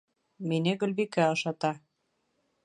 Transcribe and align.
Мине 0.51 0.73
Гөлбикә 0.83 1.27
ашата. 1.35 1.73